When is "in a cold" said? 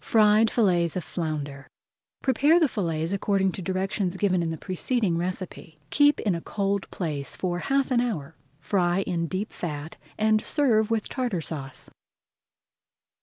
6.20-6.90